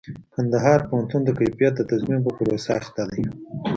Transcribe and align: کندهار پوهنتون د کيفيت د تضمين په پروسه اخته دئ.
کندهار 0.33 0.79
پوهنتون 0.87 1.21
د 1.25 1.29
کيفيت 1.39 1.73
د 1.77 1.81
تضمين 1.91 2.19
په 2.23 2.31
پروسه 2.37 2.71
اخته 2.79 3.01
دئ. 3.11 3.21